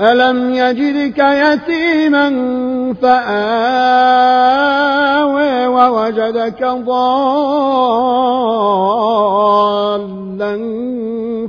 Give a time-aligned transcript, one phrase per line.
[0.00, 2.28] ألم يجدك يتيما
[3.02, 4.38] فآوى
[5.66, 6.98] ووجدك ضالا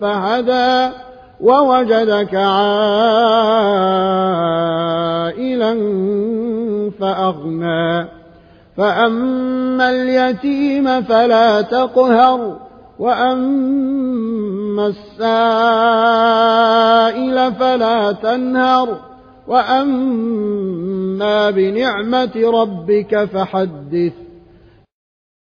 [0.00, 0.90] فهدى
[1.40, 3.32] ووجدك عائلا
[7.00, 8.08] فأغنى
[8.76, 12.56] فأما اليتيم فلا تقهر
[14.72, 14.92] وأما
[17.12, 18.98] السائل فلا تنهر
[19.48, 24.12] وأما بنعمة ربك فحدث.